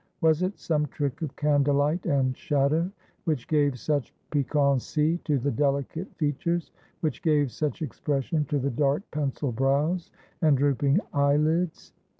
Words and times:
Was 0.19 0.41
it 0.41 0.57
some 0.57 0.87
trick 0.87 1.21
of 1.21 1.35
candlelight 1.35 2.07
and 2.07 2.35
shadow 2.35 2.89
which 3.25 3.47
gave 3.47 3.77
such 3.77 4.15
piquancy 4.31 5.19
to 5.25 5.37
the 5.37 5.51
delicate 5.51 6.11
features, 6.15 6.71
which 7.01 7.21
gave 7.21 7.51
such 7.51 7.83
expression 7.83 8.43
to 8.45 8.57
the 8.57 8.71
dark 8.71 9.03
pencilled 9.11 9.57
brows 9.57 10.09
and 10.41 10.57
drooping 10.57 11.01
eyelids 11.13 11.93